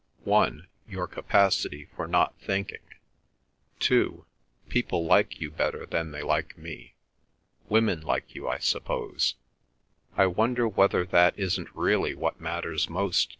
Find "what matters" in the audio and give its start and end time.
12.15-12.89